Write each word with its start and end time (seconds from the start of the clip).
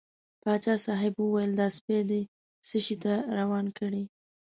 پاچا 0.41 0.75
صاحب 0.85 1.13
وویل 1.17 1.51
دا 1.61 1.67
سپی 1.77 1.99
دې 2.09 2.21
څه 2.67 2.77
شي 2.85 2.95
ته 3.03 3.13
روان 3.39 3.65
کړی. 3.77 4.03